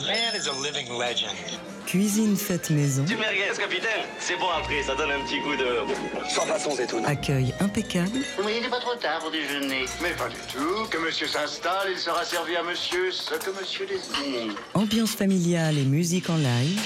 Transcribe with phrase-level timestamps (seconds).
[0.00, 1.36] The man is a living legend.
[1.84, 3.04] Cuisine faite maison.
[3.04, 6.30] Du merguez, capitaine C'est bon après, ça donne un petit coup de...
[6.30, 6.70] Sans façon.
[7.04, 8.20] Accueil impeccable.
[8.40, 9.84] Voyez, il n'est pas trop tard pour déjeuner.
[10.00, 10.86] Mais pas du tout.
[10.88, 14.54] Que monsieur s'installe, il sera servi à monsieur ce que monsieur désire.
[14.72, 16.80] Ambiance familiale et musique en live.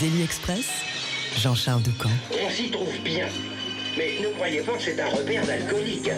[0.00, 0.66] Daily Express.
[1.36, 2.10] Jean-Charles Ducamp.
[2.32, 3.28] On s'y trouve bien.
[3.96, 6.10] Mais ne croyez pas que c'est un repère d'alcoolique.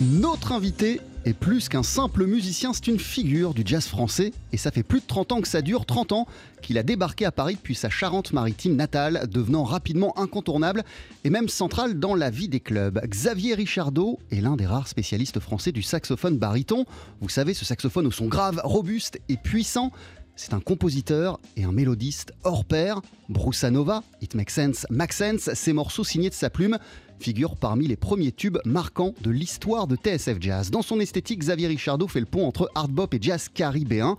[0.00, 4.70] Notre invité est plus qu'un simple musicien, c'est une figure du jazz français et ça
[4.70, 6.26] fait plus de 30 ans que ça dure, 30 ans
[6.60, 10.82] qu'il a débarqué à Paris depuis sa Charente-Maritime natale, devenant rapidement incontournable
[11.24, 13.00] et même central dans la vie des clubs.
[13.06, 16.84] Xavier Richardot est l'un des rares spécialistes français du saxophone baryton.
[17.20, 19.92] Vous savez, ce saxophone au son grave, robuste et puissant.
[20.34, 23.00] C'est un compositeur et un mélodiste hors pair.
[23.28, 26.78] Bruce Nova, It Makes Sense, Make Sense, ces morceaux signés de sa plume
[27.22, 30.70] figurent parmi les premiers tubes marquants de l'histoire de TSF Jazz.
[30.70, 34.16] Dans son esthétique, Xavier Richardot fait le pont entre hard bop et jazz caribéen.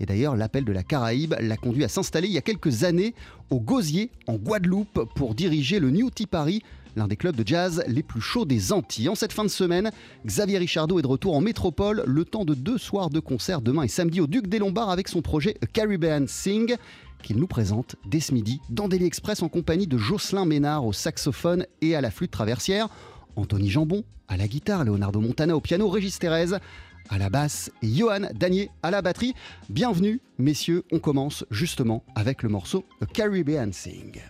[0.00, 3.14] Et d'ailleurs, l'appel de la Caraïbe l'a conduit à s'installer il y a quelques années
[3.50, 6.62] au Gosier, en Guadeloupe, pour diriger le New Tea Paris,
[6.96, 9.08] l'un des clubs de jazz les plus chauds des Antilles.
[9.08, 9.92] En cette fin de semaine,
[10.26, 13.84] Xavier Richardot est de retour en métropole, le temps de deux soirs de concert demain
[13.84, 16.76] et samedi au Duc des Lombards avec son projet Caribbean Sing
[17.22, 20.92] qu'il nous présente dès ce midi dans Daily Express en compagnie de Jocelyn Ménard au
[20.92, 22.88] saxophone et à la flûte traversière,
[23.36, 26.58] Anthony Jambon à la guitare, Leonardo Montana au piano, Régis Thérèse
[27.08, 29.34] à la basse et Johan Danier à la batterie.
[29.68, 34.20] Bienvenue, messieurs, on commence justement avec le morceau A Caribbean Sing.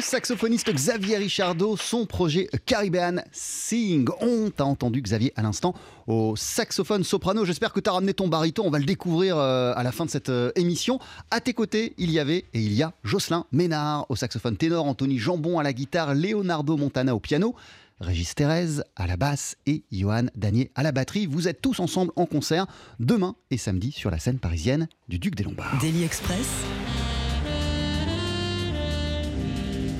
[0.00, 4.06] Saxophoniste Xavier Richardot, son projet Caribbean Sing.
[4.20, 5.74] On t'a entendu Xavier à l'instant
[6.06, 7.44] au saxophone soprano.
[7.44, 8.64] J'espère que tu as ramené ton baryton.
[8.66, 10.98] On va le découvrir euh, à la fin de cette euh, émission.
[11.30, 14.86] À tes côtés, il y avait et il y a Jocelyn Ménard au saxophone ténor,
[14.86, 17.54] Anthony Jambon à la guitare, Leonardo Montana au piano.
[18.00, 21.26] Régis Thérèse à la basse et Johan Danier à la batterie.
[21.26, 22.66] Vous êtes tous ensemble en concert
[23.00, 25.78] demain et samedi sur la scène parisienne du Duc des Lombards.
[25.80, 26.46] Daily Express.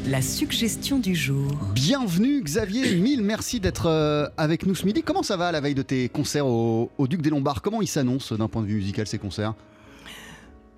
[0.09, 1.51] La suggestion du jour.
[1.75, 5.03] Bienvenue Xavier, mille merci d'être euh, avec nous ce midi.
[5.03, 7.61] Comment ça va à la veille de tes concerts au, au Duc des Lombards?
[7.61, 9.55] Comment ils s'annoncent d'un point de vue musical ces concerts?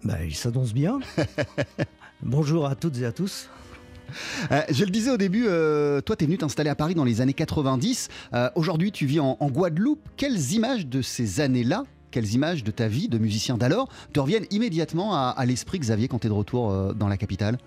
[0.05, 1.01] Bah, il s'annonce bien.
[2.23, 3.49] Bonjour à toutes et à tous.
[4.51, 7.05] Euh, je le disais au début, euh, toi tu es venu t'installer à Paris dans
[7.05, 8.09] les années 90.
[8.33, 10.09] Euh, Aujourd'hui tu vis en, en Guadeloupe.
[10.17, 14.47] Quelles images de ces années-là quelles images de ta vie de musicien d'alors te reviennent
[14.51, 17.59] immédiatement à, à l'esprit, Xavier, quand tu es de retour euh, dans la capitale?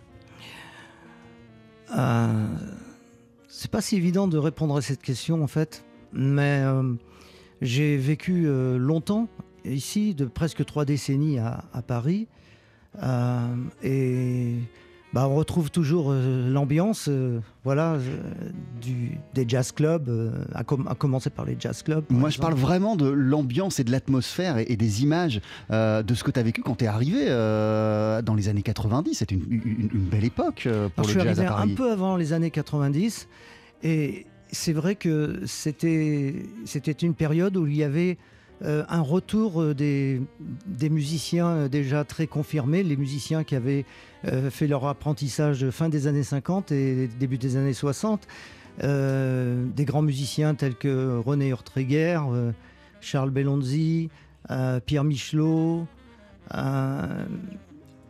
[1.97, 2.47] Euh,
[3.47, 5.83] c'est pas si évident de répondre à cette question en fait,
[6.13, 6.93] mais euh,
[7.61, 9.27] j'ai vécu euh, longtemps
[9.65, 12.27] ici, de presque trois décennies à, à Paris,
[13.83, 14.55] et
[15.13, 17.99] bah, on retrouve toujours euh, l'ambiance, euh, voilà, euh,
[18.81, 20.09] du, des jazz clubs,
[20.53, 22.05] à, com- à commencer par les jazz clubs.
[22.09, 26.23] Moi, je parle vraiment de l'ambiance et de l'atmosphère et, et des images de ce
[26.23, 29.15] que tu as vécu quand tu es arrivé dans les années 90.
[29.15, 31.75] C'était une, une- une belle époque pour Alors, je le suis jazz à arrivé un
[31.75, 33.27] peu avant les années 90
[33.83, 38.17] et c'est vrai que c'était c'était une période où il y avait
[38.63, 40.21] euh, un retour euh, des,
[40.89, 43.85] musiciens euh, déjà très confirmés, les musiciens qui avaient
[44.51, 48.27] fait leur apprentissage fin des années 50 et début des années 60.
[48.83, 52.51] Euh, des grands musiciens tels que René Urtreger, euh,
[53.01, 54.09] Charles Bellonzi,
[54.85, 55.87] Pierre Michelot,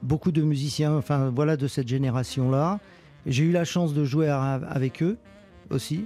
[0.03, 2.79] beaucoup de musiciens, enfin voilà, de cette génération-là.
[3.25, 5.17] J'ai eu la chance de jouer avec eux
[5.69, 6.05] aussi.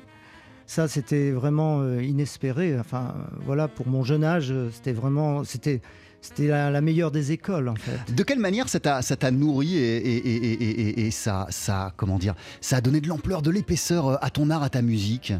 [0.67, 2.77] Ça, c'était vraiment euh, inespéré.
[2.79, 3.13] Enfin,
[3.45, 5.79] voilà, pour mon jeune âge, euh, c'était vraiment, c'était,
[6.22, 8.13] c'était la, la meilleure des écoles en fait.
[8.15, 12.17] De quelle manière ça t'a, nourri et, et- et- et- et- et ça, ça, comment
[12.17, 15.34] dire, ça a donné de l'ampleur, de l'épaisseur euh, à ton art, à ta musique?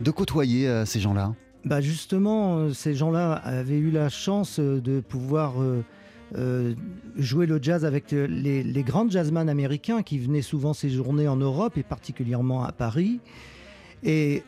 [0.00, 1.32] De côtoyer euh, ces gens-là?
[1.64, 5.54] Bah justement, euh, ces gens-là avaient eu la chance euh, de pouvoir
[7.16, 11.78] jouer le jazz avec les, les grands jazzman américains qui venaient souvent séjourner en Europe
[11.78, 13.20] et particulièrement à Paris.
[14.02, 14.42] Et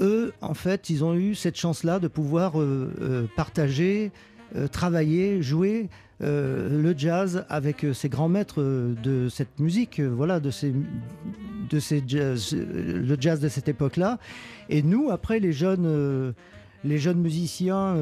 [0.00, 4.10] eux, en fait, ils ont eu cette chance-là de pouvoir euh, euh, partager,
[4.56, 5.88] euh, travailler, jouer
[6.24, 10.72] le jazz avec ces grands maîtres de cette musique, voilà, de ces,
[11.68, 14.20] de ces jazz, le jazz de cette époque-là.
[14.68, 16.32] Et nous, après, les jeunes,
[16.84, 17.96] les jeunes musiciens,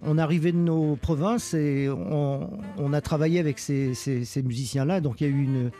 [0.00, 5.02] on arrivait de nos provinces et on, a travaillé avec ces, ces- ces musiciens-là.
[5.02, 5.70] Donc il y a eu une,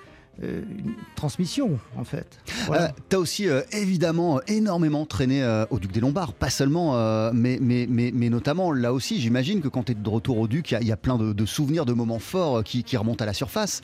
[0.42, 2.38] euh, une transmission, en fait.
[2.66, 2.86] Voilà.
[2.86, 6.94] Euh, T'as aussi euh, évidemment énormément traîné au Duc des Lombards, pas seulement,
[7.32, 10.48] mais, mais, mais, mais notamment là aussi, j'imagine que quand tu es de retour au
[10.48, 12.82] Duc, il y a- il y, a plein de, de souvenirs, de moments forts qui,
[12.84, 13.80] qui remontent à la surface.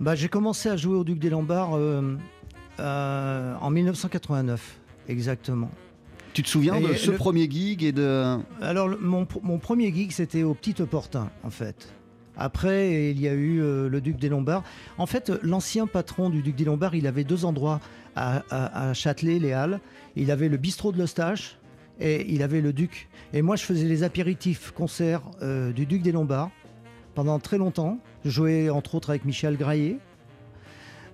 [0.00, 1.72] Bah, j'ai commencé à jouer au Duc des Lombards
[2.78, 4.78] en 1989,
[5.08, 5.70] exactement.
[6.34, 8.36] Tu te souviens Et de ce le- premier gig et de...
[8.60, 11.88] Alors, mon, mon premier gig, c'était au Petit Opportun, en fait.
[12.38, 14.62] Après, il y a eu euh, le Duc des Lombards.
[14.96, 17.80] En fait, l'ancien patron du Duc des Lombards, il avait deux endroits
[18.14, 19.80] à, Châtelet, les Halles.
[20.16, 21.56] Il avait le bistrot de l'Eustache
[22.00, 23.08] et il avait le Duc.
[23.32, 26.50] Et moi, je faisais les apéritifs concerts euh, du Duc des Lombards
[27.14, 27.98] pendant très longtemps.
[28.24, 29.98] Je jouais entre autres avec Michel Graillet,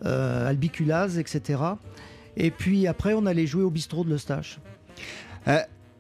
[0.05, 1.61] euh, Albiculaz, etc.
[2.37, 4.59] Et puis après, on allait jouer au bistrot de l'Eustache.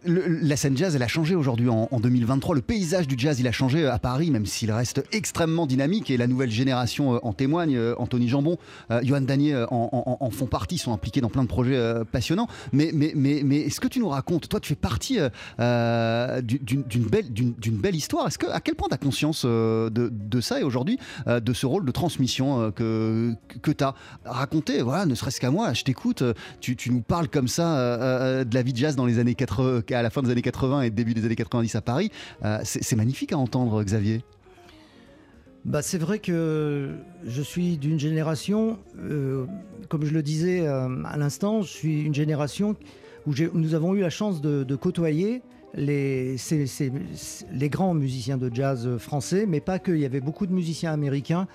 [0.07, 2.55] La scène jazz, elle a changé aujourd'hui en, en 2023.
[2.57, 6.11] Le paysage du jazz, il a changé à Paris, même s'il reste extrêmement dynamique.
[6.11, 7.77] Et la nouvelle génération euh, en témoigne.
[7.77, 8.59] Euh, Anthony Jambon,
[8.91, 11.81] euh, Johan Danier euh, en, font partie, sont impliqués dans plein de projets
[12.13, 12.49] passionnants.
[12.73, 15.19] Mais, mais, mais, mais est-ce que tu nous racontes, toi, tu fais partie
[15.59, 17.27] du- d'une belle,
[17.73, 18.27] belle histoire?
[18.27, 21.85] Est-ce que, à quel point tu as conscience de, ça et aujourd'hui de ce rôle
[21.87, 23.33] de transmission que,
[23.63, 23.95] que tu as
[24.25, 26.23] raconté Voilà, ne serait-ce qu'à moi, je t'écoute,
[26.61, 29.83] tu, tu nous parles comme ça de la vie de jazz dans les années 80,
[29.95, 32.11] à la fin des années 80 et début des années 90 à Paris.
[32.45, 34.23] Euh, c'est magnifique à entendre, Xavier.
[35.65, 36.91] Bah, c'est vrai que
[37.25, 39.47] je suis d'une génération, euh,
[39.89, 42.77] comme je le disais euh, à l'instant, je suis une génération
[43.27, 45.41] où nous avons eu la chance de, côtoyer
[45.75, 46.37] les,
[47.71, 49.93] grands musiciens de jazz français, mais pas que.
[49.93, 51.49] Il y avait beaucoup de musiciens américains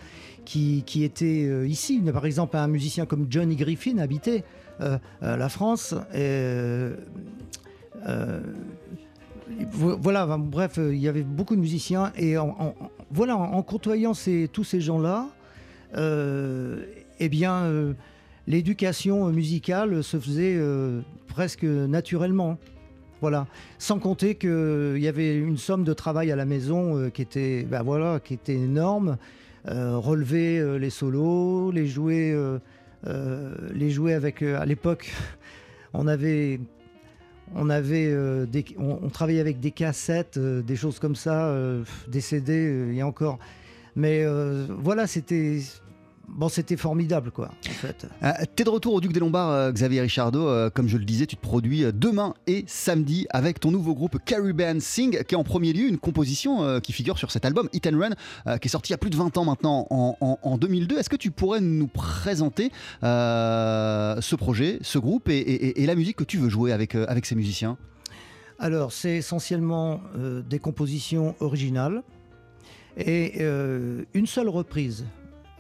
[0.46, 2.02] qui, étaient ici.
[2.12, 4.44] Par exemple, un musicien comme Johnny Griffin habitait
[4.82, 5.94] euh, la France.
[9.72, 12.76] Voilà, enfin, bref, euh, il y avait beaucoup de musiciens et en,
[13.12, 14.14] voilà, en, côtoyant
[14.54, 15.28] tous ces gens-là,
[15.98, 16.84] euh,
[17.20, 17.94] eh bien, euh,
[18.48, 22.58] l'éducation musicale se faisait euh, presque naturellement.
[23.22, 23.48] Voilà,
[23.80, 27.64] sans compter qu'il y avait une somme de travail à la maison euh, qui était,
[27.64, 29.18] ben voilà, qui était énorme.
[29.68, 32.60] Euh, relever euh, les solos, les jouer, euh,
[33.08, 34.42] euh, les jouer avec.
[34.42, 35.12] euh, à l'époque,
[35.94, 36.62] on avait,
[37.56, 38.46] euh,
[38.78, 43.40] on, travaillait avec des cassettes, euh, des choses comme ça, euh, des CD, et encore.
[43.96, 44.26] Mais
[44.82, 45.60] voilà, c'était,
[46.30, 48.08] bon, c'était formidable, quoi, en fait.
[48.24, 50.48] Euh, T'es de retour au Duc des Lombards, euh, Xavier Richardot.
[50.48, 53.94] Euh, comme je le disais, tu te produis euh, demain et samedi avec ton nouveau
[53.96, 57.70] groupe Caribbean Sing, qui est en premier lieu une composition qui figure sur cet album
[57.74, 60.16] Hit and Run, qui est sorti il y a plus de 20 ans maintenant, en,
[60.22, 60.98] en- en 2002.
[60.98, 62.72] Est-ce que tu pourrais nous présenter
[63.02, 67.26] ce projet, ce groupe et, et- et la musique que tu veux jouer avec, avec
[67.26, 67.78] ces musiciens?
[68.60, 70.02] Alors, c'est essentiellement
[70.50, 72.04] des compositions originales
[72.98, 73.42] et
[74.14, 75.06] une seule reprise.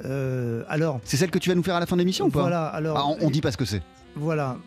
[0.06, 2.29] Euh, alors, C'est celle que tu vas nous faire à la fin de l'émission ou
[2.29, 2.41] pas?
[2.41, 2.65] Voilà.
[2.68, 3.82] Alors, Ah, on, on dit pas ce que c'est.
[4.15, 4.58] Voilà.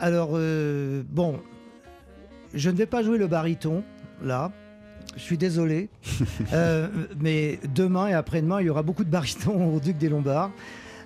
[0.00, 1.40] Alors, euh, bon,
[2.54, 3.82] je ne vais pas jouer le baryton,
[4.22, 4.50] là.
[5.16, 5.88] Je suis désolé.
[6.52, 6.88] Euh,
[7.20, 10.50] mais demain et après-demain, il y aura beaucoup de barytons au Duc des Lombards.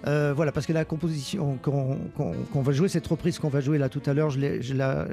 [0.06, 3.88] Euh, voilà, parce que la composition qu'on va jouer, cette reprise qu'on va jouer là
[3.88, 4.40] tout à l'heure, je,
[4.74, 5.06] la,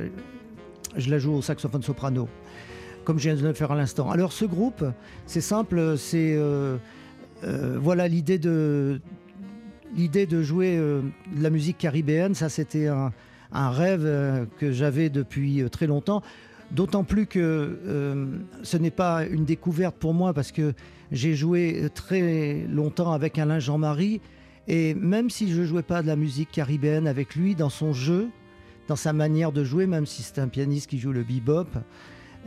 [0.96, 2.28] je la joue au saxophone soprano,
[3.04, 4.10] comme je viens de le faire à l'instant.
[4.12, 4.84] Alors, ce groupe,
[5.26, 6.34] c'est simple, c'est.
[6.38, 6.78] euh,
[7.44, 9.00] euh, voilà l'idée de,
[10.42, 11.02] jouer euh,
[11.36, 13.12] de la musique caribéenne, ça c'était un,
[13.52, 16.22] rêve euh, que j'avais depuis très longtemps.
[16.72, 17.80] D'autant plus que
[18.62, 20.74] ce n'est pas une découverte pour moi parce que
[21.14, 24.20] j'ai joué très longtemps avec Alain Jean-Marie
[24.68, 28.28] et même si je jouais pas de la musique caribéenne avec lui dans son jeu,
[28.90, 31.70] dans sa manière de jouer, même si c'est un pianiste qui joue le bebop,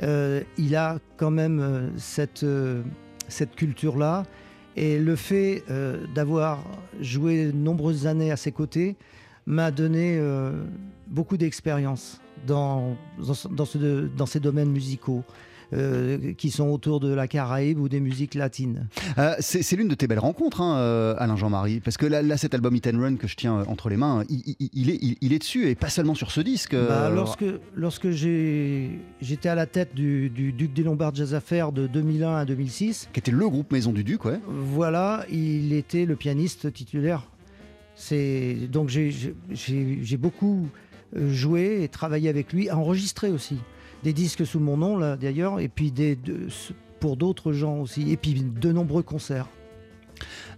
[0.03, 2.45] il a quand même cette,
[3.29, 4.25] cette culture-là.
[4.83, 6.65] Et le fait euh, d'avoir
[7.03, 8.97] joué de nombreuses années à ses côtés
[9.45, 10.53] m'a donné euh,
[11.07, 15.23] beaucoup d'expérience dans, dans, ce- dans ce- dans ces domaines musicaux
[15.73, 18.89] euh, qui sont autour de la Caraïbe ou des musiques latines.
[19.19, 22.37] Euh, c'est l'une de tes belles rencontres, hein, euh, Alain Jean-Marie, parce que là, là,
[22.37, 24.99] cet album Hit and Run que je tiens entre les mains, il, il- il est,
[25.01, 26.75] il- il est dessus et pas seulement sur ce disque.
[26.75, 27.11] Bah,
[27.77, 32.45] lorsque j'étais à la tête du, du Duc des Lombards Jazz Affaires de 2001 à
[32.45, 34.41] 2006, qui était le groupe Maison du Duc, ouais.
[34.49, 37.27] Voilà, il était le pianiste titulaire.
[38.73, 40.67] Donc j'ai- beaucoup
[41.15, 43.57] joué et travaillé avec lui, enregistré aussi
[44.03, 46.49] des disques sous mon nom là d'ailleurs, et puis des de-
[47.01, 49.47] pour d'autres gens aussi, et puis de nombreux concerts.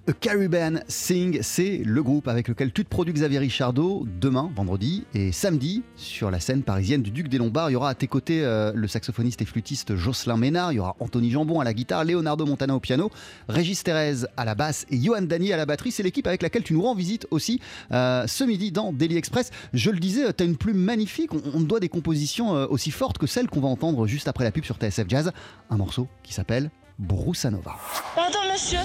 [0.08, 5.04] A Caribbean Sing, c'est le groupe avec lequel tu te produis Xavier Richardot demain, vendredi
[5.14, 7.70] et samedi sur la scène parisienne du Duc des Lombards.
[7.70, 10.78] Il y aura à tes côtés euh, le saxophoniste et flûtiste Jocelyn Ménard, il y
[10.80, 13.12] aura Anthony Jambon à la guitare, Leonardo Montana au piano,
[13.48, 15.92] Régis Thérèse à la basse et Johan Dany à la batterie.
[15.92, 17.60] C'est l'équipe avec laquelle tu nous rends visite aussi
[17.92, 19.52] euh, ce midi dans Daily Express.
[19.72, 22.90] Je le disais, tu as une plume magnifique, on, on doit des compositions euh, aussi
[22.90, 25.30] fortes que celles qu'on va entendre juste après la pub sur TSF Jazz,
[25.70, 27.76] un morceau qui s'appelle Broussanova.
[28.14, 28.78] Pardon monsieur,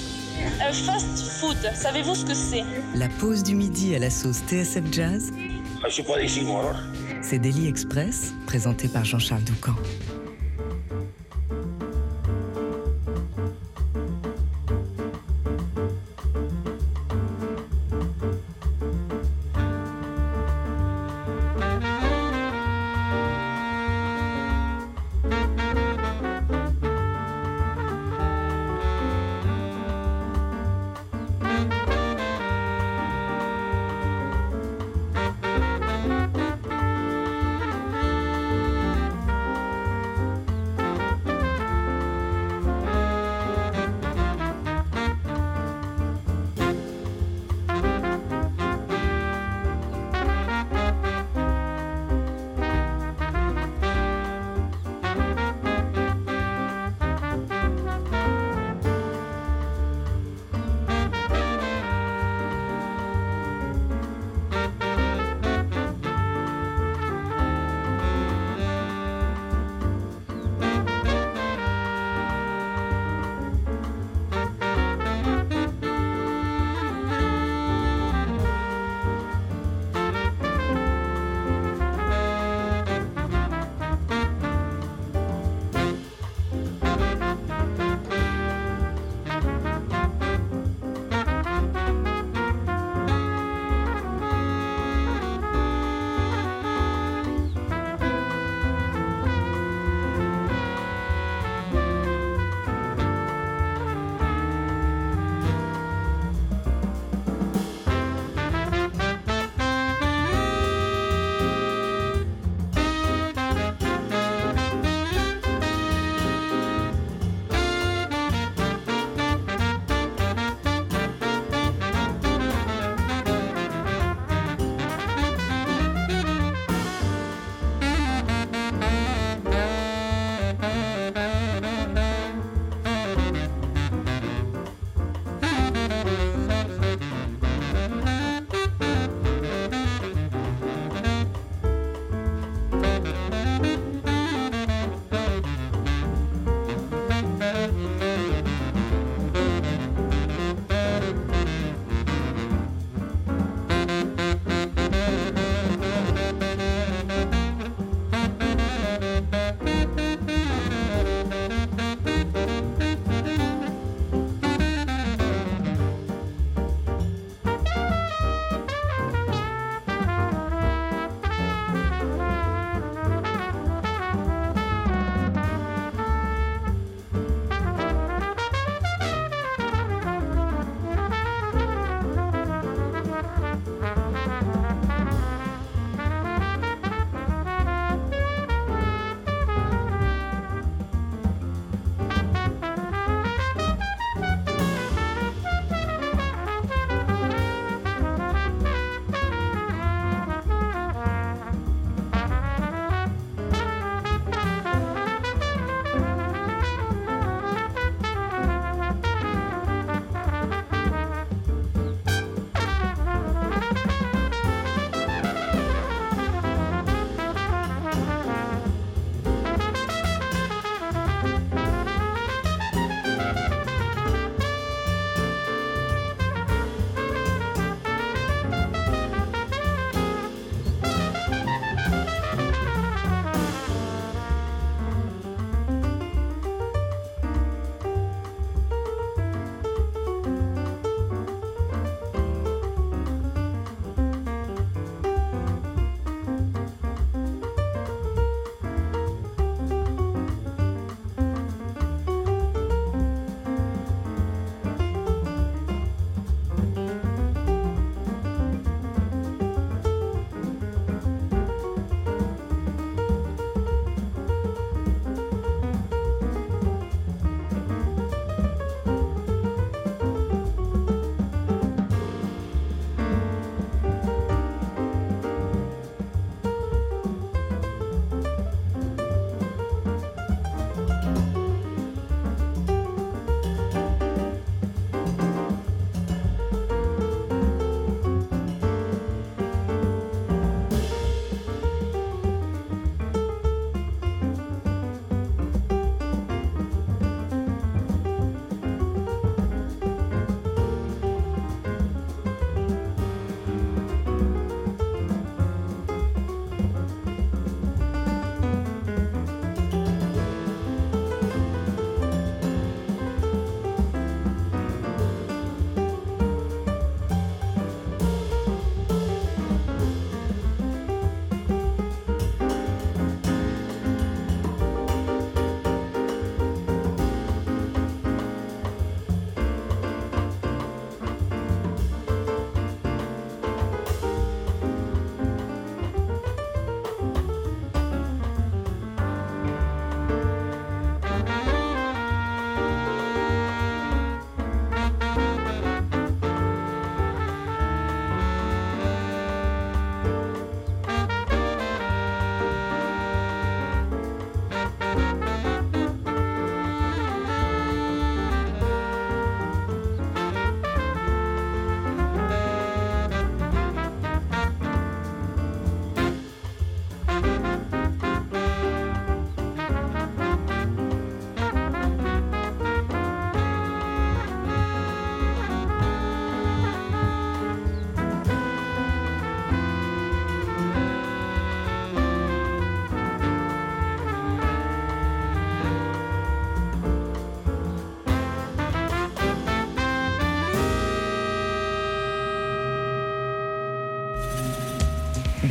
[0.61, 2.63] un fast food, savez-vous ce que c'est?
[2.95, 5.31] La pause du midi à la sauce TSF Jazz,
[5.85, 6.73] Je suis pas d'ici, moi.
[7.21, 9.75] c'est Daily Express, présenté par Jean-Charles Doucan.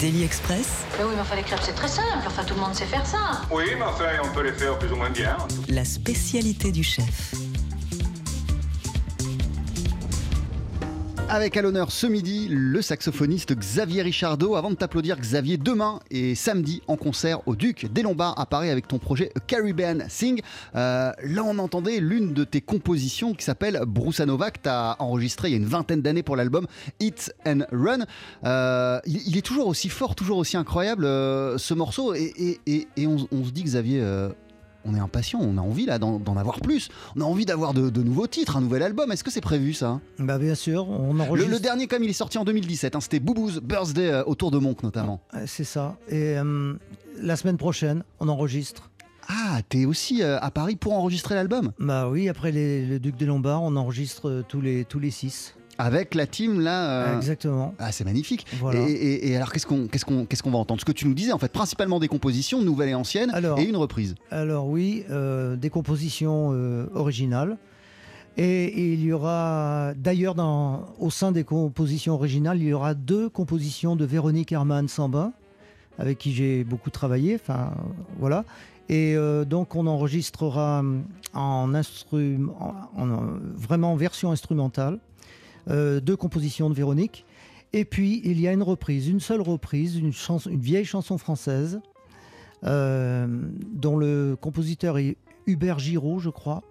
[0.06, 2.24] Daily Express, Mais oui, mais enfin, les crêpes, c'est très simple.
[2.28, 3.42] Enfin, tout le monde sait faire ça.
[3.50, 5.36] Oui, mais enfin, on peut les faire plus ou moins bien.
[5.68, 7.34] la spécialité du chef.
[11.36, 14.56] Avec à l'honneur ce midi le saxophoniste Xavier Richardot.
[14.56, 18.70] Avant de t'applaudir, Xavier, demain et samedi en concert au Duc des Lombards à Paris
[18.70, 20.40] avec ton projet Caribbean Sing.
[20.76, 24.96] Euh, là, on entendait l'une de tes compositions qui s'appelle Bruce Nova que tu as
[24.98, 26.66] enregistré il y a une vingtaine d'années pour l'album
[27.00, 28.06] Hit and Run.
[28.46, 32.14] Euh, il, est toujours aussi fort, toujours aussi incroyable euh, ce morceau.
[32.14, 32.58] Et,
[32.96, 34.02] on se dit, Xavier.
[34.86, 36.88] On est impatient, on a envie là d'en d'en avoir plus.
[37.16, 39.12] On a envie d'avoir de, de nouveaux titres, un nouvel album.
[39.12, 40.00] Est-ce que c'est prévu ça?
[40.18, 41.50] Bah bien sûr, on le, enregistre.
[41.52, 44.58] le dernier, comme il est sorti en 2017, hein, c'était Boubou's Birthday euh, autour de
[44.58, 45.20] Monk notamment.
[45.32, 45.96] Ouais, C'est ça.
[46.08, 46.74] Et euh,
[47.20, 48.90] la semaine prochaine, on enregistre.
[49.28, 51.72] Ah, t'es aussi euh, à Paris pour enregistrer l'album?
[51.80, 55.54] Bah oui, après les, le Duc des Lombards, on enregistre tous les, tous les six.
[55.78, 56.90] Avec la team là.
[57.08, 57.74] euh, Exactement.
[57.78, 58.46] Ah, c'est magnifique.
[58.60, 58.80] Voilà.
[58.80, 60.80] Et, et- et alors, qu'est-ce qu'on qu'est-ce qu'on qu'est-ce qu'on va entendre?
[60.80, 63.64] Ce que tu nous disais, en fait, principalement des compositions, nouvelles et anciennes, Alors- et
[63.64, 64.14] une reprise.
[64.30, 67.58] Alors oui, euh, des compositions euh, originales.
[68.38, 70.34] Et, il y aura, d'ailleurs,
[70.98, 75.32] au sein des compositions originales, il y aura deux compositions de Véronique Herman Samba,
[75.98, 77.34] avec qui j'ai beaucoup travaillé.
[77.36, 77.72] Enfin,
[78.18, 78.44] voilà.
[78.90, 80.84] Et euh, donc, on enregistrera
[81.32, 83.22] en, instru- en- en-
[83.56, 84.98] vraiment en version instrumentale
[85.68, 87.24] euh, deux compositions de Véronique.
[87.72, 90.12] Et puis, il y a une reprise, une seule reprise, une,
[90.58, 91.80] vieille chanson française,
[92.64, 93.26] euh,
[93.72, 96.62] dont le compositeur est Hubert Giraud, je crois.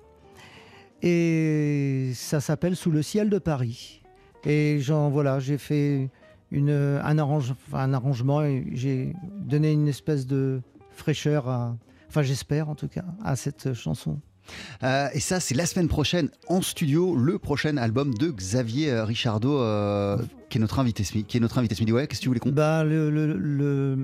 [1.01, 4.01] Et ça s'appelle Sous le ciel de Paris.
[4.45, 6.09] Et j'en, voilà, j'ai fait
[6.53, 7.19] un,
[7.73, 11.75] un arrangement et j'ai donné une espèce de fraîcheur, à,
[12.07, 14.19] enfin j'espère en tout cas, à cette chanson.
[14.83, 19.03] Euh, et ça, c'est la semaine prochaine en studio, le prochain album de Xavier euh,
[19.05, 20.17] Richardot, euh,
[20.49, 21.25] qui est notre invité ce midi.
[21.27, 21.91] Qui est notre invité ce midi.
[21.91, 23.97] Ouais, qu'est-ce que tu voulais qu'on Bah, le, le- le-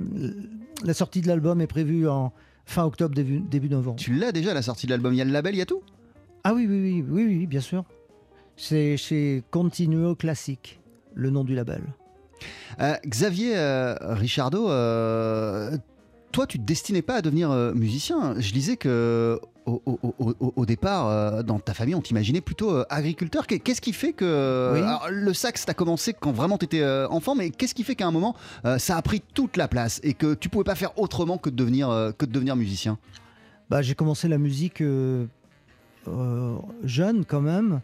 [0.84, 2.32] la sortie de l'album est prévue en
[2.65, 3.97] fin octobre, début, début novembre.
[3.99, 5.13] Tu l'as déjà la sortie de l'album.
[5.13, 5.82] Il y a le label, il y a tout?
[6.43, 7.84] Ah oui, oui, oui, oui, oui, bien sûr.
[8.58, 10.80] C'est chez Continuo Classique,
[11.13, 11.82] le nom du label.
[12.80, 13.54] Euh, Xavier
[14.01, 14.67] Richardot,
[16.32, 18.36] toi, tu te destinais pas à devenir musicien.
[18.39, 22.41] Je disais que au, au- au- au- au départ, euh, dans ta famille, on t'imaginait
[22.41, 23.45] plutôt euh, agriculteur.
[23.47, 24.80] Qu'est- Qu'est-ce qui fait que Oui.
[24.82, 28.08] Alors, le sax, t'as commencé quand vraiment t'étais euh, enfant, mais qu'est-ce qui fait qu'à
[28.08, 30.97] un moment, euh, ça a pris toute la place et que tu pouvais pas faire
[31.00, 32.97] autrement que de devenir euh, que de devenir musicien?
[33.69, 35.26] Bah, j'ai commencé la musique euh,
[36.08, 37.82] euh, jeune quand même.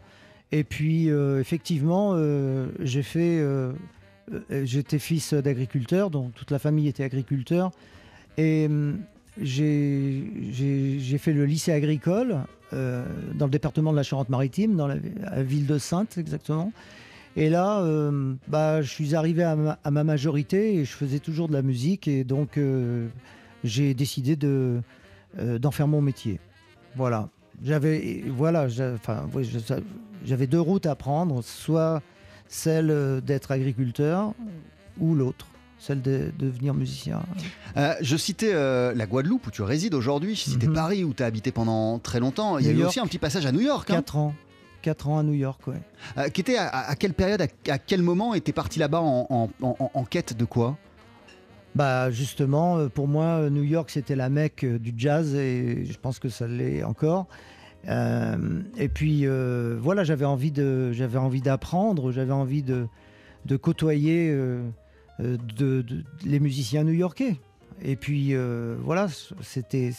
[0.50, 3.38] Et puis, euh, effectivement, euh, j'ai fait.
[3.40, 3.72] euh,
[4.50, 7.70] euh, J'étais fils d'agriculteur, donc toute la famille était agriculteur.
[8.36, 8.98] Et hum,
[9.40, 12.38] j'ai fait le lycée agricole
[12.72, 14.96] euh, dans le département de la Charente-Maritime, dans la,
[15.42, 16.72] ville de Sainte exactement.
[17.36, 19.56] Et là, euh, bah, je suis arrivé à
[19.90, 22.08] ma, majorité et je faisais toujours de la musique.
[22.08, 23.06] Et donc, euh,
[23.64, 24.80] j'ai décidé de,
[25.36, 26.40] d'en faire mon métier.
[26.96, 27.28] Voilà.
[27.64, 28.68] J'avais, voilà,
[30.24, 32.02] j'avais deux routes à prendre, soit
[32.48, 34.32] celle d'être agriculteur
[35.00, 35.48] ou l'autre,
[35.78, 37.22] celle de, de devenir musicien.
[37.76, 40.34] Euh, je citais euh, la Guadeloupe où tu résides aujourd'hui.
[40.34, 40.72] Je citais Mhm.
[40.74, 42.58] Paris où tu as habité pendant très longtemps.
[42.58, 43.88] Il y a eu aussi un petit passage à New York.
[43.90, 43.94] hein.
[43.94, 44.34] Quatre ans,
[44.82, 45.80] quatre ans à New York, ouais.
[46.18, 49.26] Euh, qui était à, à quelle période, à, à quel moment était parti là-bas en,
[49.30, 50.76] en- en- en quête de quoi?
[51.74, 56.18] Bah justement, euh, pour moi, New York c'était la mecque du jazz et je pense
[56.18, 57.26] que ça l'est encore.
[57.86, 59.26] Et puis
[59.80, 62.86] voilà, j'avais envie de, j'avais envie d'apprendre, j'avais envie de,
[63.46, 64.36] de côtoyer
[65.20, 67.36] euh, de, de- les musiciens new-yorkais.
[67.80, 69.06] Et puis euh, voilà,
[69.40, 69.92] c'était,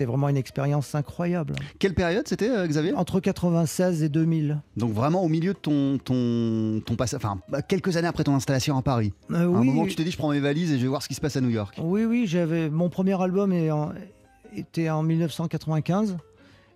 [0.00, 1.54] vraiment une expérience incroyable.
[1.78, 2.92] Quelle période c'était, euh, Xavier?
[2.92, 4.60] Entre 96 et 2000.
[4.76, 8.76] Donc vraiment au milieu de ton, ton, ton passage, enfin quelques années après ton installation
[8.76, 9.14] à Paris.
[9.30, 10.88] Euh, À un oui, moment, tu t'es dit, je prends mes valises et je vais
[10.88, 11.76] voir ce qui se passe à New York.
[11.82, 13.54] Oui, oui, j'avais mon premier album
[14.54, 16.18] était en 1995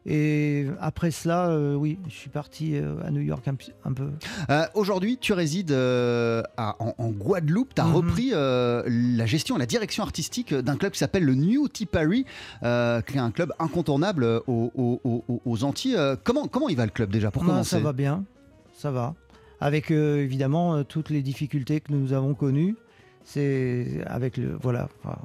[0.07, 4.11] et après cela, euh, oui, je suis parti euh, à New York un, peu.
[4.51, 7.75] Euh, Aujourd'hui, tu résides à- en, en Guadeloupe.
[7.75, 7.95] Tu as Mhm.
[7.95, 12.25] repris la gestion, la direction artistique d'un club qui s'appelle le New Tipari,
[12.63, 15.99] euh, qui est un club incontournable aux, aux- aux- aux Antilles.
[16.25, 18.25] Comment, comment il va le club déjà pour Non, commencer ça va bien,
[18.77, 19.15] ça va.
[19.61, 22.77] Avec évidemment toutes les difficultés que nous avons connues.
[23.25, 25.19] C'est avec le voilà, enfin,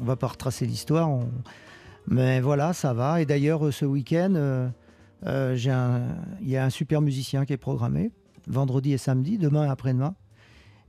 [0.00, 1.28] on va pas retracer l'histoire, on-
[2.06, 3.20] mais voilà, ça va.
[3.20, 4.68] Et d'ailleurs, euh, ce week-end, euh,
[5.26, 5.56] euh,
[6.40, 8.10] il y a un super musicien qui est programmé
[8.46, 10.14] vendredi et samedi, demain et après-demain.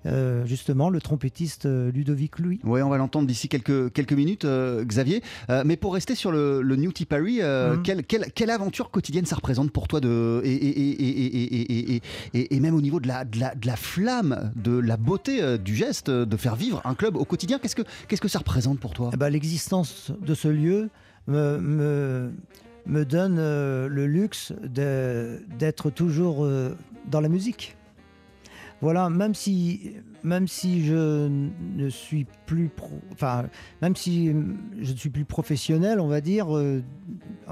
[0.07, 2.59] euh, justement le trompettiste euh, Ludovic Louis.
[2.63, 5.23] Oui, on va l'entendre d'ici quelques, quelques minutes, euh, Xavier.
[5.49, 7.81] Euh, mais pour rester sur le, le New Tipari, euh, Mhm.
[7.81, 12.01] quelle, quelle- quelle aventure quotidienne ça représente pour toi de, et, et- et-
[12.55, 15.57] et- même au niveau de la, de, la, de la flamme, de la beauté euh,
[15.57, 18.39] du geste, euh, de faire vivre un club au quotidien Qu'est-ce que, qu'est-ce que ça
[18.39, 20.89] représente pour toi Eh ben, L'existence de ce lieu
[21.27, 22.31] me, me,
[22.85, 26.75] me donne euh, le luxe d'être toujours euh,
[27.09, 27.75] dans la musique.
[28.81, 33.45] Voilà, même si, même si je ne suis plus, pro- enfin,
[33.81, 34.27] même si
[34.81, 36.83] je ne suis plus professionnel, on va dire, euh,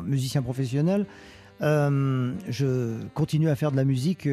[0.04, 1.06] musicien professionnel,
[1.62, 4.28] je continue à faire de la musique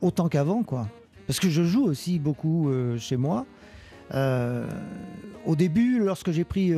[0.00, 0.88] autant qu'avant, quoi.
[1.26, 3.44] Parce que je joue aussi beaucoup chez moi.
[4.14, 6.72] Au début, lorsque j'ai pris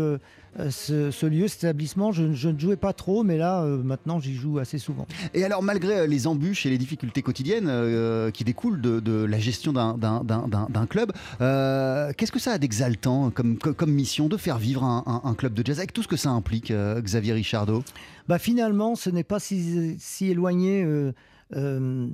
[0.70, 4.20] ce, ce lieu, cet établissement, je, je ne jouais pas trop, mais là, euh, maintenant,
[4.20, 5.06] j'y joue assez souvent.
[5.34, 9.24] Et alors, malgré euh, les embûches et les difficultés quotidiennes euh, qui découlent de, de
[9.24, 9.96] la gestion d'un-
[10.86, 13.56] club, euh, qu'est-ce que ça a d'exaltant comme,
[13.92, 16.30] mission de faire vivre un, un- un club de jazz avec tout ce que ça
[16.30, 17.84] implique, euh, Xavier Richardot?
[18.26, 20.82] Bah, finalement, ce n'est pas si, si éloigné
[21.56, 22.08] euh,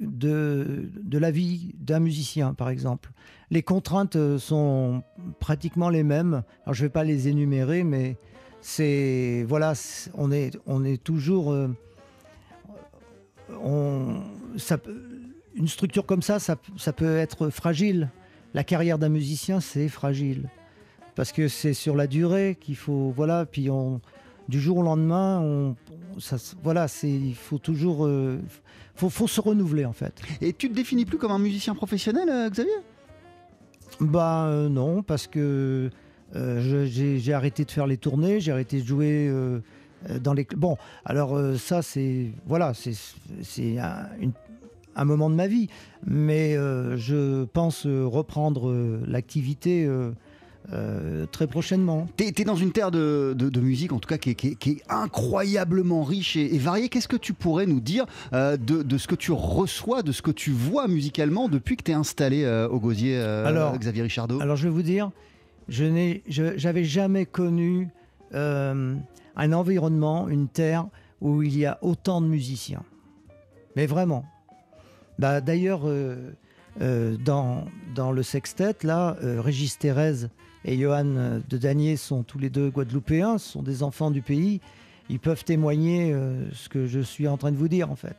[0.00, 3.10] de, de la vie d'un musicien, par exemple.
[3.50, 5.02] Les contraintes euh, sont
[5.38, 6.42] pratiquement les mêmes.
[6.64, 8.16] Alors, je ne vais pas les énumérer, mais
[8.60, 9.74] c'est voilà,
[10.14, 11.52] on est, on est toujours.
[11.52, 11.68] euh,
[13.62, 14.22] on,
[15.54, 18.08] une structure comme ça, ça, ça peut être fragile.
[18.54, 20.48] La carrière d'un musicien, c'est fragile.
[21.14, 23.12] Parce que c'est sur la durée qu'il faut.
[23.16, 24.00] Voilà, puis on,
[24.48, 25.76] du jour au lendemain, on,
[26.18, 28.06] ça, se- voilà, c'est, il faut toujours.
[28.06, 28.38] euh,
[28.94, 30.20] faut, faut se renouveler, en fait.
[30.40, 32.72] Et tu te définis plus comme un musicien professionnel, euh, Xavier?
[34.00, 35.90] Bah euh, non, parce que
[36.36, 39.30] euh, j'ai arrêté de faire les tournées, j'ai arrêté de jouer
[40.22, 40.46] dans les...
[40.56, 42.30] Bon, alors ça c'est...
[42.46, 42.92] Voilà, c'est
[43.42, 44.32] c'est un, une-
[44.96, 45.68] un moment de ma vie.
[46.06, 48.72] Mais je pense reprendre
[49.06, 49.88] l'activité
[50.72, 52.06] euh, très prochainement.
[52.16, 54.48] T'es es dans une terre de, de- de musique, en tout cas, qui est, qui
[54.48, 56.88] est- qui est incroyablement riche et, et variée.
[56.88, 60.22] Qu'est-ce que tu pourrais nous dire euh, de, de ce que tu reçois, de ce
[60.22, 64.40] que tu vois musicalement depuis que tu es installé euh, au Gosier, Alors- Xavier Richardot?
[64.40, 65.10] Alors je vais vous dire,
[65.68, 66.18] je
[66.56, 67.88] j'avais jamais connu
[68.32, 70.86] un environnement, une terre
[71.20, 72.82] où il y a autant de musiciens.
[73.76, 74.24] Mais vraiment.
[75.18, 75.82] Bah, d'ailleurs,
[76.80, 80.30] dans, dans le sextet, là, Régis Thérèse
[80.64, 84.22] et Johan euh, de Danier sont tous les deux guadeloupéens, ce sont des enfants du
[84.22, 84.60] pays.
[85.08, 88.16] Ils peuvent témoigner euh, ce que je suis en train de vous dire, en fait.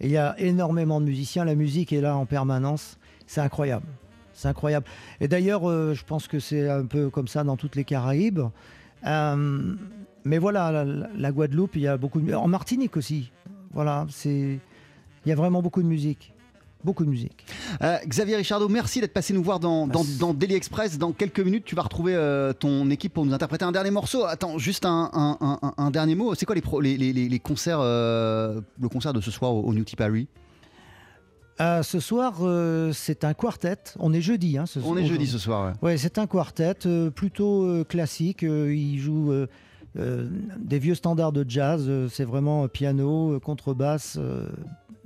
[0.00, 2.98] Et il y a énormément de musiciens, la musique est là en permanence.
[3.26, 3.86] C'est incroyable.
[4.34, 4.84] C'est incroyable.
[5.20, 8.42] Et d'ailleurs, euh, je pense que c'est un peu comme ça dans toutes les Caraïbes.
[10.24, 12.34] Mais voilà, la- la Guadeloupe, il y a beaucoup de...
[12.34, 13.30] En Martinique aussi.
[13.72, 14.58] Voilà, c'est...
[15.24, 16.32] Il y a vraiment beaucoup de musique.
[16.86, 17.44] Beaucoup de musique.
[17.82, 20.98] Euh, Xavier Richardot, merci d'être passé nous voir dans, dans, Daily Express.
[20.98, 24.24] Dans quelques minutes, tu vas retrouver euh, ton équipe pour nous interpréter un dernier morceau.
[24.24, 26.32] Attends, juste un, un- un- un- un dernier mot.
[26.36, 29.52] C'est quoi les, pro- les, les- les- les concerts, euh, le concert de ce soir
[29.52, 30.28] au, au New Tea Paris?
[31.60, 33.78] Euh, ce soir, euh, c'est un quartet.
[33.98, 34.56] On est jeudi.
[34.56, 35.74] Hein, ce On est jeudi ce soir.
[35.82, 35.88] ouais.
[35.88, 38.42] Ouais, c'est un quartet euh, plutôt classique.
[38.42, 39.32] Il joue
[39.96, 41.90] des vieux standards de jazz.
[42.12, 44.20] C'est vraiment piano, contrebasse,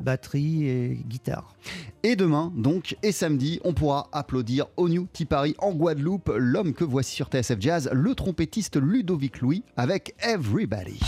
[0.00, 1.54] batterie et guitare.
[2.02, 6.72] Et demain, donc, et samedi, on pourra applaudir au New Tea Paris en Guadeloupe l'homme
[6.72, 11.00] que voici sur TSF Jazz, le trompettiste Ludovic Louis, avec Everybody.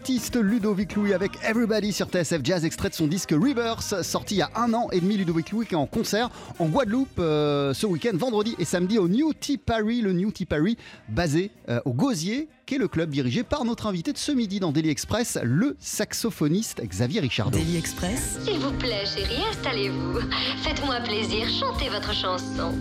[0.00, 4.38] Trompettiste Ludovic Louis avec Everybody sur TSF Jazz, extrait de son disque Rebirth, sorti il
[4.38, 5.18] y a un an et demi.
[5.18, 9.08] Ludovic Louis qui est en concert en Guadeloupe euh, ce week-end, vendredi et samedi au
[9.08, 10.78] New Tea Paris, le New Tea Paris
[11.10, 14.58] basé euh, au Gosier, qui est le club dirigé par notre invité de ce midi
[14.58, 17.58] dans Daily Express, le saxophoniste Xavier Richardot.
[17.58, 20.20] Daily Express, S'il vous plaît, chérie, installez-vous.
[20.62, 22.72] Faites-moi plaisir, chantez votre chanson.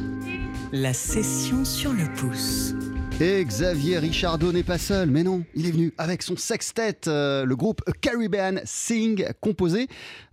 [0.72, 2.74] la session sur le pouce.
[3.22, 7.44] Et Xavier Richardot n'est pas seul, mais non, il est venu avec son sextet, euh,
[7.44, 9.88] le groupe Caribbean Sing, composé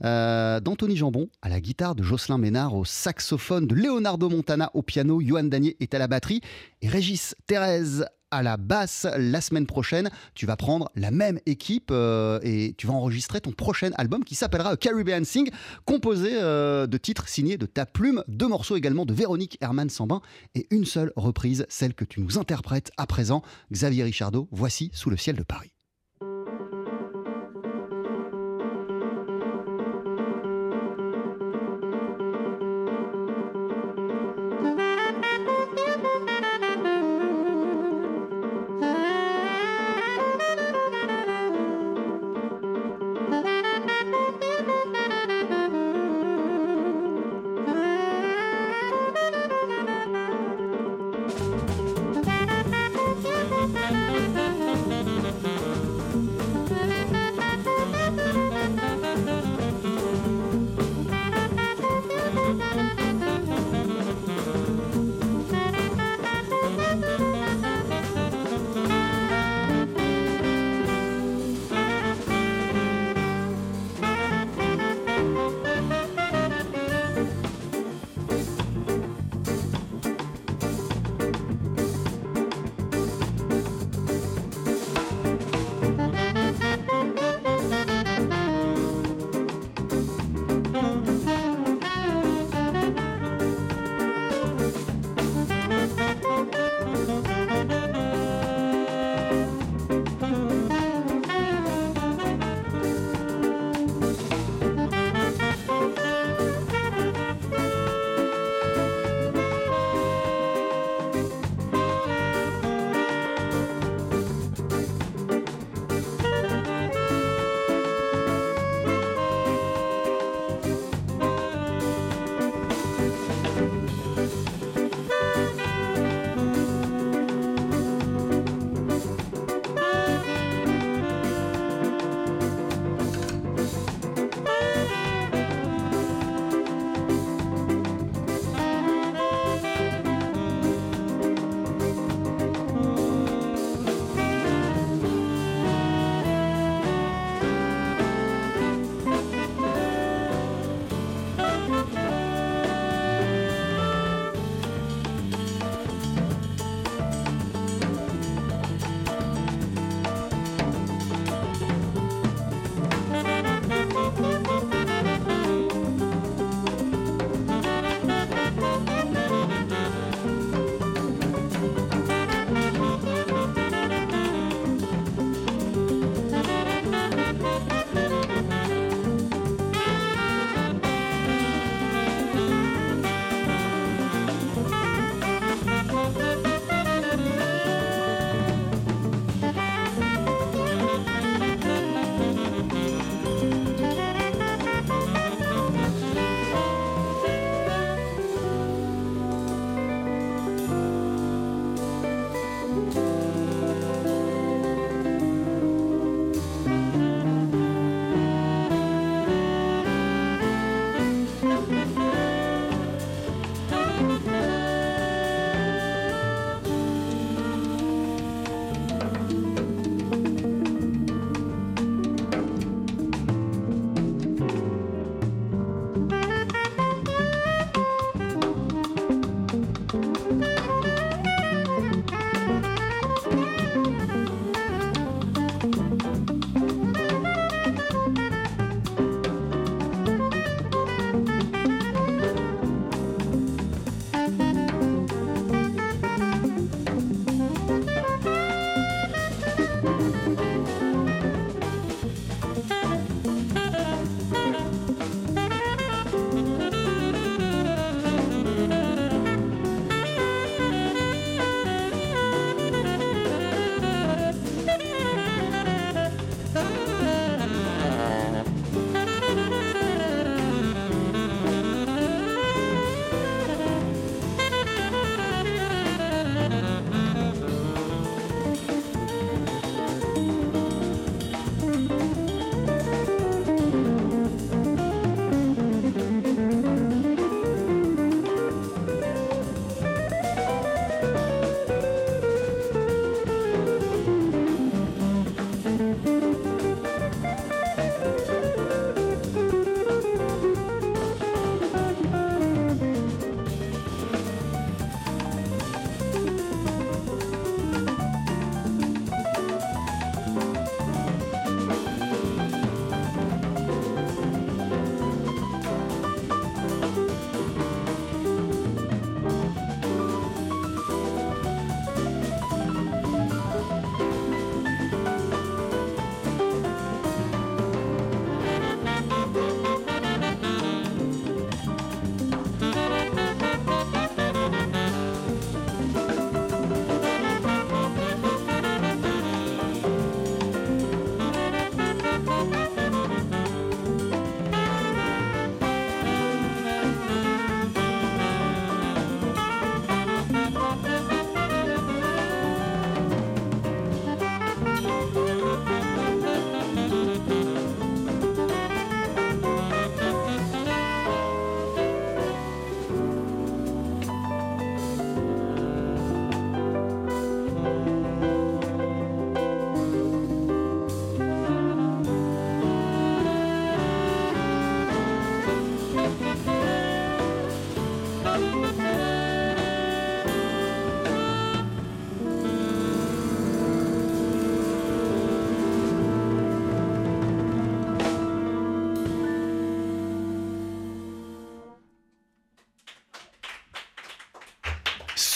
[0.04, 4.82] euh, d'Anthony Jambon à la guitare, de Jocelyn Ménard au saxophone, de Leonardo Montana au
[4.82, 6.42] piano, Johan Danier est à la batterie
[6.80, 9.06] et Régis Thérèse à la basse.
[9.16, 13.52] La semaine prochaine, tu vas prendre la même équipe euh, et tu vas enregistrer ton
[13.52, 15.50] prochain album qui s'appellera Caribbean Sing,
[15.84, 20.20] composé euh, de titres signés de ta plume, deux morceaux également de Véronique Herman Sambin
[20.54, 24.48] et une seule reprise, celle que tu nous interprètes à présent, Xavier Richardot.
[24.50, 25.75] Voici Sous le ciel de Paris.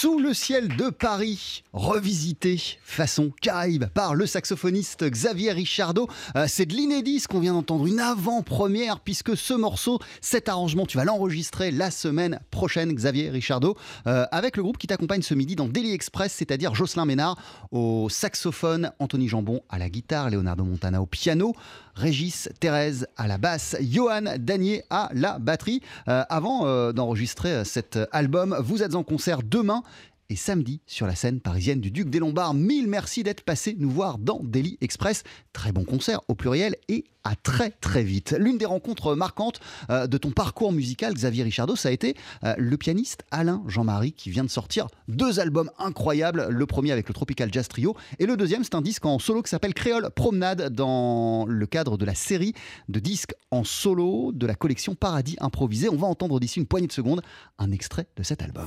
[0.00, 6.08] Sous le ciel de Paris, revisité façon Caraïbe par le saxophoniste Xavier Richardot.
[6.36, 10.86] Euh, c'est de l'inédit ce qu'on vient d'entendre, une avant-première, puisque ce morceau, cet arrangement,
[10.86, 13.76] tu vas l'enregistrer la semaine prochaine, Xavier Richardot,
[14.06, 17.36] euh, avec le groupe qui t'accompagne ce midi dans Daily Express, c'est-à-dire Jocelyn Ménard
[17.70, 21.54] au saxophone, Anthony Jambon à la guitare, Leonardo Montana au piano,
[22.00, 25.82] Régis Thérèse à la basse, Johan Danier à la batterie.
[26.08, 29.82] Euh, avant euh, d'enregistrer euh, cet album, vous êtes en concert demain
[30.30, 32.54] et samedi sur la scène parisienne du Duc des Lombards.
[32.54, 35.24] Mille merci d'être passé nous voir dans Daily Express.
[35.52, 38.34] Très bon concert au pluriel et à très très vite.
[38.38, 39.60] L'une des rencontres marquantes
[39.90, 44.12] euh, de ton parcours musical, Xavier Richardot, ça a été euh, le pianiste Alain Jean-Marie
[44.12, 46.46] qui vient de sortir deux albums incroyables.
[46.48, 49.42] Le premier avec le Tropical Jazz Trio et le deuxième, c'est un disque en solo
[49.42, 52.54] qui s'appelle Créole Promenade dans le cadre de la série
[52.88, 55.88] de disques en solo de la collection Paradis Improvisé.
[55.88, 57.20] On va entendre d'ici une poignée de secondes
[57.58, 58.66] un extrait de cet album.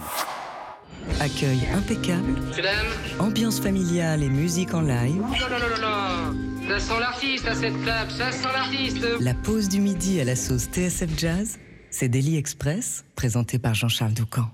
[1.20, 2.36] Accueil impeccable,
[3.20, 5.22] ambiance familiale et musique en live.
[5.22, 6.34] Oh là là là là
[6.68, 10.36] Ça sent l'artiste à cette table, ça sent l'artiste La pause du midi à la
[10.36, 14.50] sauce TSF Jazz, c'est Daily Express, présenté par Jean-Charles Doucan.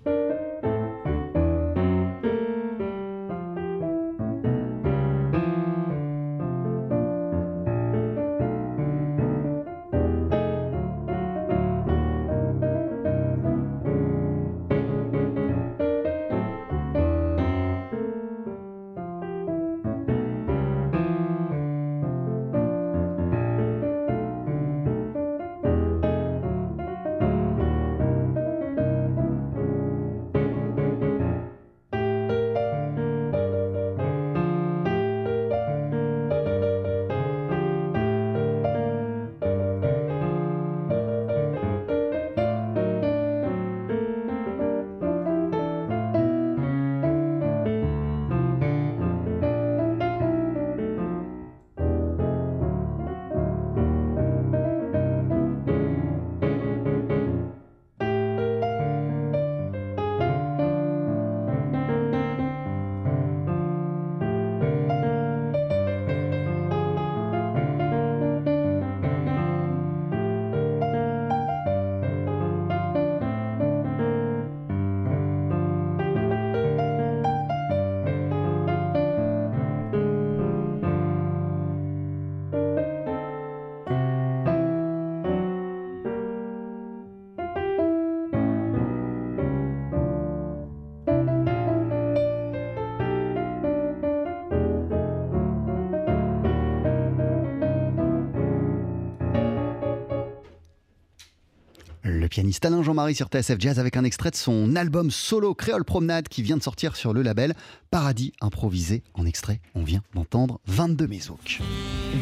[102.03, 105.83] Le pianiste Alain Jean-Marie sur TSF Jazz avec un extrait de son album solo Créole
[105.83, 107.53] Promenade qui vient de sortir sur le label
[107.91, 109.03] Paradis Improvisé.
[109.13, 111.59] En extrait, on vient d'entendre 22 Mézouk.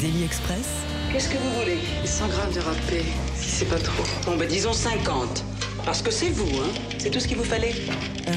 [0.00, 0.68] Daily Express,
[1.12, 1.78] Qu'est-ce que vous voulez?
[2.04, 3.02] 100 grammes de râpé,
[3.34, 4.04] si c'est pas trop.
[4.26, 5.44] Bon, ben disons 50.
[5.84, 6.68] Parce que c'est vous, hein
[6.98, 7.72] C'est tout ce qu'il vous fallait
[8.26, 8.32] euh,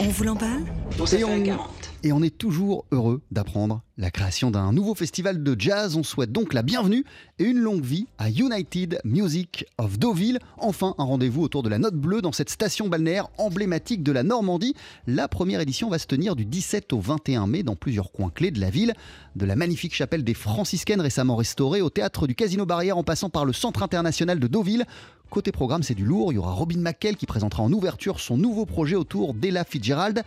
[0.00, 0.64] on vous l'emballe?
[1.04, 1.68] Ça Et fait on- 40.
[2.02, 5.96] Et on est toujours heureux d'apprendre la création d'un nouveau festival de jazz.
[5.96, 7.04] On souhaite donc la bienvenue
[7.38, 10.38] et une longue vie à United Music of Deauville.
[10.58, 14.22] Enfin, un rendez-vous autour de la note bleue dans cette station balnéaire emblématique de la
[14.22, 14.74] Normandie.
[15.06, 18.50] La première édition va se tenir du 17 au 21 mai dans plusieurs coins clés
[18.50, 18.92] de la ville.
[19.36, 23.30] De la magnifique chapelle des franciscaines récemment restaurée au théâtre du Casino Barrière en passant
[23.30, 24.84] par le Centre international de Deauville.
[25.28, 26.32] Côté programme, c'est du lourd.
[26.32, 30.22] Il y aura Robin McKell qui présentera en ouverture son nouveau projet autour d'Ella Fitzgerald.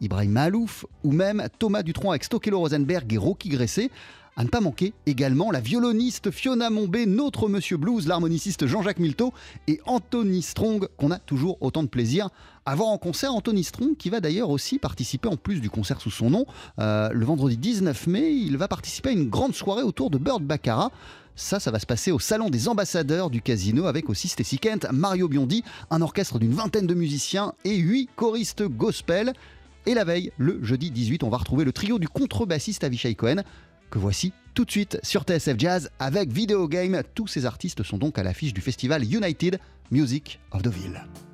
[0.00, 3.90] Ibrahim Malouf ou même Thomas Dutronc avec Stokelo Rosenberg et Rocky Gressé.
[4.36, 9.32] À ne pas manquer également la violoniste Fiona Mombé, notre Monsieur Blues, l'harmoniciste Jean-Jacques Milteau
[9.68, 12.30] et Anthony Strong, qu'on a toujours autant de plaisir
[12.66, 13.32] à voir en concert.
[13.32, 16.46] Anthony Strong qui va d'ailleurs aussi participer, en plus du concert sous son nom,
[16.80, 20.42] euh, le vendredi 19 mai, il va participer à une grande soirée autour de Bird
[20.42, 20.90] Baccarat.
[21.36, 24.86] Ça, ça va se passer au Salon des ambassadeurs du casino avec aussi Stacy Kent,
[24.92, 29.32] Mario Biondi, un orchestre d'une vingtaine de musiciens et huit choristes gospel.
[29.86, 33.42] Et la veille, le jeudi 18, on va retrouver le trio du contrebassiste Avishai Cohen,
[33.90, 37.02] que voici tout de suite sur TSF Jazz avec Video Game.
[37.14, 39.58] Tous ces artistes sont donc à l'affiche du festival United
[39.90, 41.02] Music of Deauville.
[41.02, 41.33] Le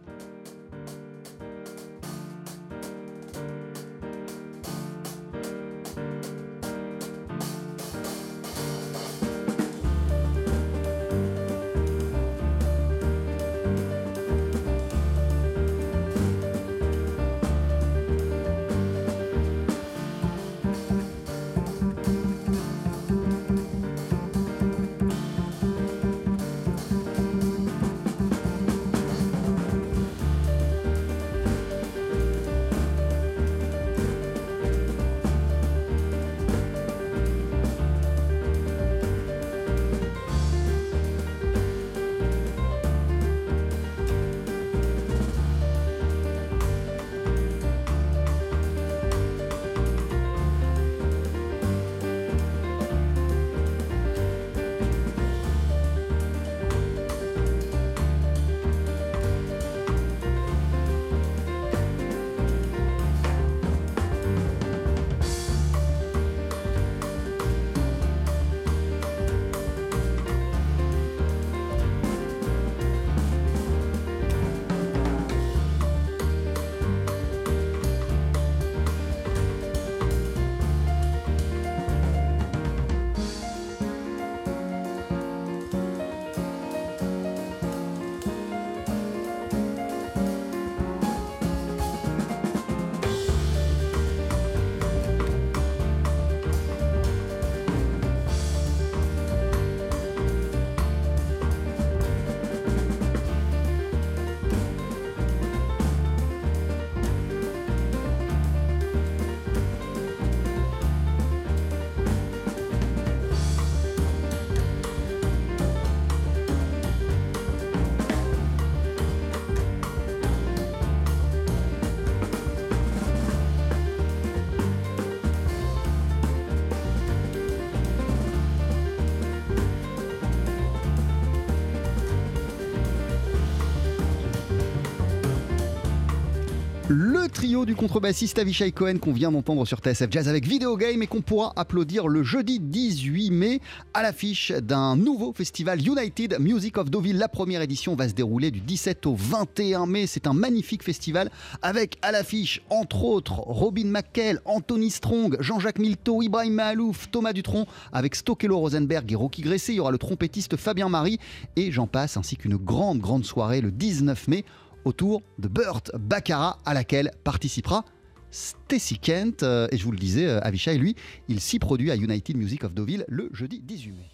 [137.40, 141.06] trio du contrebassiste Avishai Cohen qu'on vient d'entendre sur TSF Jazz avec Video Game et
[141.06, 143.60] qu'on pourra applaudir le jeudi 18 mai
[143.94, 147.16] à l'affiche d'un nouveau festival United Music of Deauville.
[147.16, 150.06] La première édition va se dérouler du 17 au 21 mai.
[150.06, 151.30] C'est un magnifique festival
[151.62, 157.64] avec à l'affiche entre autres Robin McKell, Anthony Strong, Jean-Jacques Milteau, Ibrahim Mahalouf, Thomas Dutronc
[157.94, 159.72] avec Stokelo Rosenberg et Rocky Gressé.
[159.72, 161.18] Il y aura le trompettiste Fabien Marie
[161.56, 164.44] et j'en passe ainsi qu'une grande grande soirée le 19 mai
[164.84, 167.84] autour de Burt Baccarat à laquelle participera
[168.30, 169.42] Stacy Kent.
[169.42, 170.94] Euh, Et je vous le disais, euh, Avishai, lui,
[171.28, 174.09] il s'y produit à United Music of Deauville le jeudi 18 mai.